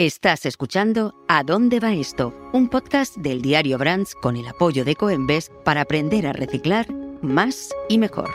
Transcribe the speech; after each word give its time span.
Estás 0.00 0.46
escuchando 0.46 1.14
¿A 1.28 1.44
dónde 1.44 1.78
va 1.78 1.92
esto? 1.92 2.34
Un 2.54 2.70
podcast 2.70 3.18
del 3.18 3.42
diario 3.42 3.76
Brands 3.76 4.14
con 4.14 4.34
el 4.38 4.48
apoyo 4.48 4.82
de 4.82 4.96
Coembes 4.96 5.52
para 5.62 5.82
aprender 5.82 6.26
a 6.26 6.32
reciclar 6.32 6.90
más 7.20 7.68
y 7.86 7.98
mejor. 7.98 8.30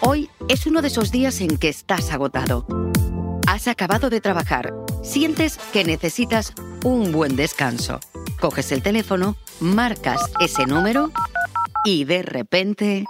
Hoy 0.00 0.28
es 0.48 0.66
uno 0.66 0.82
de 0.82 0.88
esos 0.88 1.12
días 1.12 1.40
en 1.40 1.56
que 1.56 1.68
estás 1.68 2.10
agotado. 2.10 2.66
Has 3.46 3.68
acabado 3.68 4.10
de 4.10 4.20
trabajar, 4.20 4.74
sientes 5.04 5.56
que 5.72 5.84
necesitas 5.84 6.52
un 6.82 7.12
buen 7.12 7.36
descanso. 7.36 8.00
Coges 8.40 8.72
el 8.72 8.82
teléfono, 8.82 9.36
marcas 9.60 10.20
ese 10.40 10.66
número 10.66 11.12
y 11.84 12.06
de 12.06 12.22
repente 12.22 13.04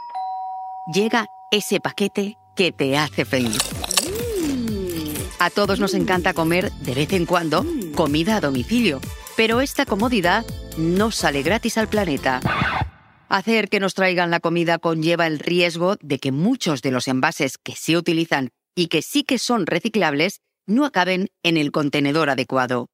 llega 0.93 1.31
ese 1.51 1.81
paquete 1.81 2.38
que 2.59 2.73
te 2.73 2.99
hace 2.99 3.25
feliz. 3.25 3.57
A 5.39 5.49
todos 5.49 5.79
nos 5.79 5.95
encanta 5.95 6.35
comer 6.35 6.73
de 6.73 6.93
vez 6.93 7.13
en 7.13 7.25
cuando 7.25 7.65
comida 7.95 8.35
a 8.35 8.41
domicilio, 8.41 9.01
pero 9.37 9.61
esta 9.61 9.87
comodidad 9.87 10.45
no 10.77 11.13
sale 11.13 11.43
gratis 11.43 11.79
al 11.79 11.87
planeta. 11.87 12.41
Hacer 13.29 13.69
que 13.69 13.79
nos 13.79 13.95
traigan 13.95 14.33
la 14.33 14.41
comida 14.41 14.79
conlleva 14.79 15.29
el 15.29 15.39
riesgo 15.39 15.95
de 16.01 16.19
que 16.19 16.33
muchos 16.33 16.83
de 16.83 16.91
los 16.91 17.07
envases 17.07 17.59
que 17.59 17.77
se 17.77 17.97
utilizan 17.97 18.49
y 18.75 18.89
que 18.89 19.03
sí 19.03 19.23
que 19.23 19.39
son 19.39 19.65
reciclables 19.65 20.41
no 20.67 20.85
acaben 20.85 21.29
en 21.45 21.59
el 21.59 21.71
contenedor 21.71 22.29
adecuado. 22.29 22.89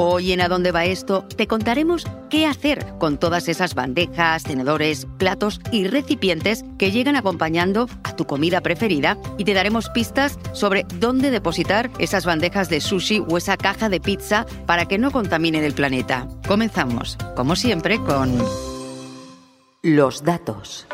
Hoy 0.00 0.30
en 0.30 0.40
A 0.40 0.46
dónde 0.46 0.70
va 0.70 0.84
esto 0.84 1.24
te 1.24 1.48
contaremos 1.48 2.06
qué 2.30 2.46
hacer 2.46 2.86
con 3.00 3.18
todas 3.18 3.48
esas 3.48 3.74
bandejas, 3.74 4.44
tenedores, 4.44 5.08
platos 5.18 5.60
y 5.72 5.88
recipientes 5.88 6.64
que 6.78 6.92
llegan 6.92 7.16
acompañando 7.16 7.88
a 8.04 8.14
tu 8.14 8.24
comida 8.24 8.60
preferida 8.60 9.18
y 9.38 9.44
te 9.44 9.54
daremos 9.54 9.90
pistas 9.90 10.38
sobre 10.52 10.86
dónde 11.00 11.32
depositar 11.32 11.90
esas 11.98 12.26
bandejas 12.26 12.68
de 12.68 12.80
sushi 12.80 13.24
o 13.28 13.38
esa 13.38 13.56
caja 13.56 13.88
de 13.88 13.98
pizza 13.98 14.46
para 14.66 14.86
que 14.86 14.98
no 14.98 15.10
contaminen 15.10 15.64
el 15.64 15.72
planeta. 15.72 16.28
Comenzamos, 16.46 17.18
como 17.34 17.56
siempre, 17.56 17.98
con 17.98 18.38
los 19.82 20.22
datos. 20.22 20.86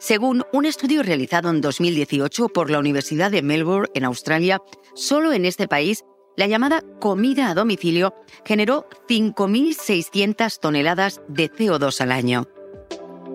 Según 0.00 0.42
un 0.52 0.64
estudio 0.64 1.04
realizado 1.04 1.50
en 1.50 1.60
2018 1.60 2.48
por 2.48 2.68
la 2.68 2.80
Universidad 2.80 3.30
de 3.30 3.42
Melbourne, 3.42 3.90
en 3.94 4.04
Australia, 4.04 4.60
solo 4.96 5.32
en 5.32 5.44
este 5.44 5.68
país 5.68 6.02
la 6.38 6.46
llamada 6.46 6.84
comida 7.00 7.50
a 7.50 7.54
domicilio 7.54 8.14
generó 8.44 8.86
5.600 9.08 10.60
toneladas 10.60 11.20
de 11.26 11.50
CO2 11.50 12.00
al 12.00 12.12
año. 12.12 12.46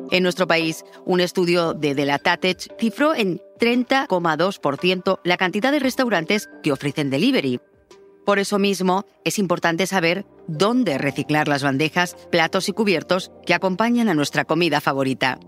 En 0.10 0.24
nuestro 0.24 0.48
país, 0.48 0.86
un 1.04 1.20
estudio 1.20 1.74
de 1.74 1.96
Delatatech 1.96 2.74
cifró 2.80 3.14
en 3.14 3.42
30,2% 3.60 5.20
la 5.22 5.36
cantidad 5.36 5.74
de 5.74 5.80
restaurantes 5.80 6.50
que 6.64 6.72
ofrecen 6.72 7.10
delivery. 7.10 7.60
Por 8.26 8.40
eso 8.40 8.58
mismo, 8.58 9.06
es 9.26 9.38
importante 9.38 9.86
saber 9.86 10.26
dónde 10.48 10.98
reciclar 10.98 11.50
las 11.50 11.62
bandejas, 11.62 12.16
platos 12.32 12.70
y 12.70 12.72
cubiertos 12.72 13.34
que 13.46 13.54
acompañan 13.54 14.08
a 14.08 14.14
nuestra 14.14 14.46
comida 14.46 14.80
favorita. 14.80 15.40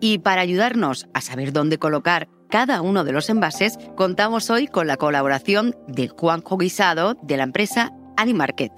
Y 0.00 0.18
para 0.18 0.40
ayudarnos 0.40 1.06
a 1.14 1.20
saber 1.20 1.52
dónde 1.52 1.78
colocar 1.78 2.28
cada 2.54 2.82
uno 2.82 3.02
de 3.02 3.10
los 3.10 3.30
envases, 3.30 3.80
contamos 3.96 4.48
hoy 4.48 4.68
con 4.68 4.86
la 4.86 4.96
colaboración 4.96 5.74
de 5.88 6.06
Juanjo 6.06 6.56
Guisado 6.56 7.14
de 7.20 7.36
la 7.36 7.42
empresa 7.42 7.90
Animarket. 8.16 8.70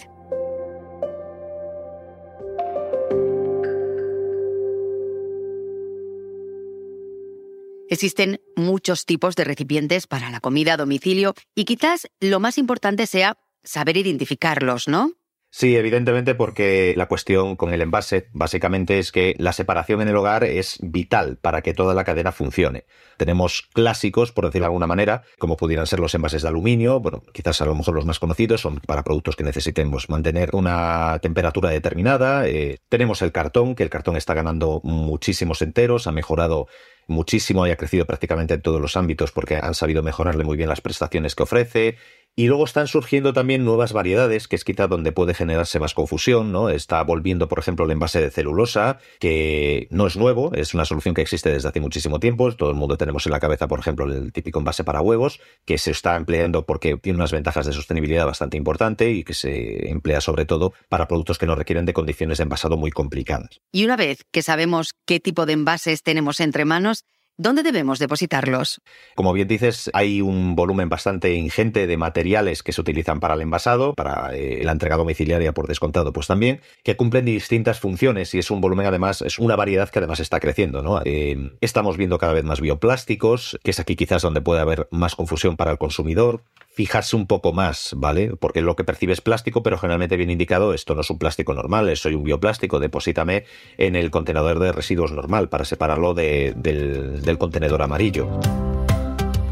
Existen 7.91 8.41
muchos 8.56 9.04
tipos 9.04 9.36
de 9.36 9.44
recipientes 9.44 10.06
para 10.06 10.30
la 10.30 10.41
comida 10.41 10.72
a 10.72 10.77
domicilio 10.78 11.34
y 11.54 11.66
quizás 11.66 12.08
lo 12.19 12.41
más 12.41 12.56
importante 12.56 13.06
sea 13.06 13.36
saber 13.62 13.98
identificarlos, 13.98 14.88
¿no? 14.88 15.12
Sí, 15.50 15.75
evidentemente 15.75 16.34
porque 16.34 16.93
la 16.97 17.06
cuestión 17.06 17.56
con 17.56 17.72
el 17.72 17.81
envase 17.81 18.28
básicamente 18.32 18.98
es 18.98 19.10
que 19.10 19.34
la 19.38 19.54
separación 19.54 20.03
en 20.03 20.09
el 20.09 20.16
hogar 20.16 20.44
es 20.44 20.76
vital 20.82 21.38
para 21.41 21.62
que 21.62 21.72
toda 21.72 21.94
la 21.94 22.04
cadena 22.04 22.31
funcione. 22.31 22.84
Tenemos 23.16 23.62
clásicos, 23.72 24.32
por 24.32 24.44
decirlo 24.44 24.65
de 24.65 24.66
alguna 24.66 24.87
manera, 24.87 25.22
como 25.38 25.56
pudieran 25.56 25.87
ser 25.87 26.00
los 26.00 26.15
envases 26.15 26.43
de 26.43 26.48
aluminio, 26.48 27.00
bueno, 27.00 27.22
quizás 27.32 27.62
a 27.62 27.65
lo 27.65 27.75
mejor 27.75 27.94
los 27.94 28.04
más 28.04 28.19
conocidos 28.19 28.60
son 28.60 28.81
para 28.81 29.03
productos 29.03 29.34
que 29.34 29.44
necesitemos 29.44 30.10
mantener 30.10 30.50
una 30.53 31.19
temperatura 31.22 31.70
determinada. 31.70 32.47
Eh, 32.47 32.78
tenemos 32.91 33.22
el 33.22 33.32
cartón, 33.32 33.75
que 33.75 33.82
el 33.82 33.91
cartón 33.91 34.16
está 34.16 34.34
ganando 34.34 34.82
muchísimos 34.84 35.62
enteros, 35.62 36.06
ha 36.06 36.12
mejorado 36.12 36.66
muchísimo 37.06 37.67
y 37.67 37.71
ha 37.71 37.77
crecido 37.77 38.06
prácticamente 38.06 38.55
en 38.55 38.62
todos 38.62 38.81
los 38.81 38.97
ámbitos 38.97 39.33
porque 39.33 39.56
han 39.56 39.75
sabido 39.75 40.03
mejorarle 40.03 40.44
muy 40.44 40.56
bien 40.56 40.69
las 40.69 40.81
prestaciones 40.81 41.34
que 41.34 41.43
ofrece. 41.43 41.97
Y 42.39 42.49
luego 42.49 42.67
están 42.67 42.87
surgiendo 42.87 43.33
también 43.33 43.65
nuevas 43.65 43.94
variedades, 43.94 44.47
que 44.47 44.56
es 44.56 44.65
quizá 44.65 44.89
donde 44.89 45.11
puede 45.11 45.33
generarse 45.33 45.81
más 45.81 45.94
confusión, 45.94 46.53
¿no? 46.53 46.69
Está 46.69 47.03
volviendo, 47.03 47.49
por 47.49 47.59
ejemplo, 47.59 47.87
el 47.87 47.93
envase 47.93 48.21
de 48.21 48.31
celulosa, 48.31 48.99
que 49.21 49.89
no 49.91 50.06
es 50.06 50.19
nuevo, 50.19 50.53
es 50.53 50.75
una 50.75 50.84
solución 50.84 51.15
que 51.15 51.22
existe 51.22 51.50
desde 51.50 51.71
hace 51.71 51.81
muchísimo 51.81 52.21
tiempo. 52.21 52.53
Todo 52.53 52.69
el 52.69 52.77
mundo 52.77 52.99
tenemos 52.99 53.25
en 53.25 53.33
la 53.33 53.41
cabeza, 53.41 53.69
por 53.69 53.78
ejemplo, 53.78 54.05
el 54.05 54.34
típico 54.34 54.59
envase 54.59 54.84
para 54.84 55.00
huevos, 55.00 55.41
que 55.65 55.78
se 55.78 55.93
está 55.93 56.15
empleando 56.15 56.67
porque 56.67 56.99
tiene 56.99 57.17
unas 57.17 57.33
ventajas 57.33 57.65
de 57.65 57.73
sostenibilidad 57.73 58.27
bastante 58.27 58.59
importante 58.59 59.11
y 59.12 59.25
que 59.25 59.33
se 59.33 59.88
emplea 59.88 60.21
sobre 60.21 60.44
todo 60.44 60.75
para 60.91 61.09
productos 61.09 61.38
que 61.38 61.47
no 61.47 61.55
requieren 61.55 61.87
de 61.87 61.94
condiciones 61.94 62.37
de 62.37 62.43
envasado 62.43 62.77
muy 62.77 62.91
complicadas. 62.91 63.62
Y 63.73 63.87
una 63.87 63.97
vez 63.97 64.27
que 64.31 64.43
sabemos 64.43 64.93
qué 65.06 65.21
tipo 65.21 65.47
de 65.47 65.55
envases 65.55 66.03
tenemos 66.03 66.41
entre 66.41 66.67
manos, 66.67 66.95
¿Dónde 67.38 67.62
debemos 67.62 67.98
depositarlos? 67.98 68.80
Como 69.14 69.34
bien 69.34 69.47
dices, 69.47 69.91
hay 69.92 70.22
un 70.22 70.54
volumen 70.56 70.88
bastante 70.88 71.34
ingente 71.34 71.86
de 71.86 71.98
materiales 71.98 72.62
que 72.62 72.72
se 72.72 72.80
utilizan 72.80 73.20
para 73.20 73.34
el 73.34 73.42
envasado, 73.42 73.92
para 73.92 74.34
eh, 74.34 74.62
la 74.64 74.72
entrega 74.72 74.97
domiciliaria 74.97 75.52
por 75.52 75.66
descontado, 75.66 76.14
pues 76.14 76.28
también, 76.28 76.62
que 76.82 76.96
cumplen 76.96 77.26
distintas 77.26 77.78
funciones 77.78 78.34
y 78.34 78.38
es 78.38 78.50
un 78.50 78.62
volumen 78.62 78.86
además, 78.86 79.20
es 79.20 79.38
una 79.38 79.54
variedad 79.54 79.91
que 79.91 79.98
además 79.98 80.20
está 80.20 80.41
creciendo, 80.41 80.80
¿no? 80.80 81.02
Eh, 81.04 81.52
estamos 81.60 81.98
viendo 81.98 82.16
cada 82.16 82.32
vez 82.32 82.44
más 82.44 82.62
bioplásticos, 82.62 83.58
que 83.62 83.72
es 83.72 83.80
aquí 83.80 83.96
quizás 83.96 84.22
donde 84.22 84.41
puede 84.41 84.62
haber 84.62 84.88
más 84.91 85.14
confusión 85.14 85.58
para 85.58 85.72
el 85.72 85.78
consumidor 85.78 86.42
fijarse 86.76 87.16
un 87.16 87.26
poco 87.26 87.54
más, 87.54 87.94
¿vale? 87.97 88.37
Porque 88.37 88.60
lo 88.60 88.76
que 88.76 88.84
percibe 88.84 89.14
es 89.14 89.22
plástico, 89.22 89.62
pero 89.62 89.78
generalmente 89.78 90.19
bien 90.19 90.31
indicado, 90.31 90.75
esto 90.75 90.94
no 90.94 91.00
es 91.00 91.09
un 91.09 91.19
plástico 91.19 91.54
normal, 91.54 91.97
soy 91.97 92.14
un 92.14 92.22
bioplástico, 92.22 92.78
deposítame 92.78 93.47
en 93.78 93.97
el 93.97 94.10
contenedor 94.10 94.59
de 94.59 94.72
residuos 94.72 95.10
normal 95.10 95.48
para 95.48 95.64
separarlo 95.64 96.12
del, 96.12 96.60
del 96.60 97.38
contenedor 97.38 97.81
amarillo. 97.81 98.28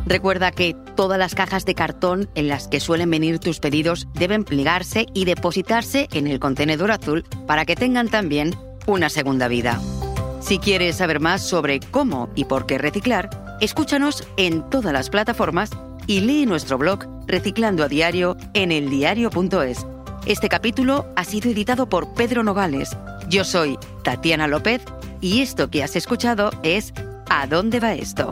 Recuerda 0.05 0.53
que 0.53 0.77
todas 0.97 1.19
las 1.19 1.35
cajas 1.35 1.65
de 1.65 1.75
cartón 1.75 2.29
en 2.35 2.49
las 2.49 2.69
que 2.69 2.79
suelen 2.79 3.11
venir 3.11 3.39
tus 3.39 3.59
pedidos 3.59 4.07
deben 4.13 4.45
plegarse 4.45 5.07
y 5.15 5.25
depositarse 5.25 6.09
en 6.13 6.27
el 6.27 6.39
contenedor 6.39 6.91
azul 6.91 7.25
para 7.47 7.65
que 7.65 7.75
tengan 7.75 8.11
también 8.11 8.55
una 8.87 9.09
segunda 9.09 9.49
vida. 9.49 9.81
Si 10.41 10.59
quieres 10.59 10.97
saber 10.97 11.21
más 11.21 11.41
sobre 11.41 11.81
cómo 11.81 12.29
y 12.35 12.45
por 12.45 12.67
qué 12.67 12.77
reciclar, 12.77 13.31
escúchanos 13.63 14.29
en 14.37 14.69
todas 14.69 14.93
las 14.93 15.09
plataformas 15.09 15.71
y 16.07 16.21
lee 16.21 16.47
nuestro 16.47 16.79
blog 16.79 17.07
Reciclando 17.27 17.85
a 17.85 17.89
Diario 17.89 18.37
en 18.53 18.73
eldiario.es. 18.73 19.87
Este 20.27 20.49
capítulo 20.49 21.07
ha 21.17 21.25
sido 21.25 21.51
editado 21.51 21.89
por 21.89 22.15
Pedro 22.15 22.43
Nogales. 22.43 22.97
Yo 23.29 23.45
soy 23.45 23.79
Tatiana 24.03 24.47
López 24.47 24.83
y 25.21 25.41
esto 25.41 25.71
que 25.71 25.83
has 25.83 25.97
escuchado 25.97 26.51
es 26.63 26.93
¿A 27.29 27.47
dónde 27.47 27.81
va 27.81 27.95
esto? 27.95 28.31